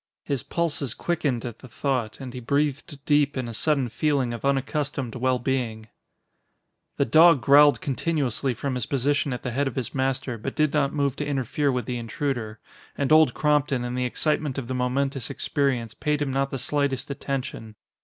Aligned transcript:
His 0.23 0.41
pulses 0.41 0.95
quickened 0.95 1.45
at 1.45 1.59
the 1.59 1.67
thought 1.67 2.19
and 2.19 2.33
he 2.33 2.39
breathed 2.39 3.05
deep 3.05 3.37
in 3.37 3.47
a 3.47 3.53
sudden 3.53 3.87
feeling 3.87 4.33
of 4.33 4.43
unaccustomed 4.43 5.13
well 5.13 5.37
being. 5.37 5.89
The 6.97 7.05
dog 7.05 7.39
growled 7.41 7.81
continuously 7.81 8.55
from 8.55 8.73
his 8.73 8.87
position 8.87 9.31
at 9.31 9.43
the 9.43 9.51
head 9.51 9.67
of 9.67 9.75
his 9.75 9.93
master, 9.93 10.39
but 10.39 10.55
did 10.55 10.73
not 10.73 10.91
move 10.91 11.17
to 11.17 11.27
interfere 11.27 11.71
with 11.71 11.85
the 11.85 11.97
intruder. 11.99 12.59
And 12.97 13.11
Old 13.11 13.35
Crompton, 13.35 13.83
in 13.85 13.93
the 13.93 14.05
excitement 14.05 14.57
of 14.57 14.67
the 14.67 14.73
momentous 14.73 15.29
experience, 15.29 15.93
paid 15.93 16.19
him 16.19 16.31
not 16.33 16.49
the 16.49 16.57
slightest 16.57 17.11
attention. 17.11 17.75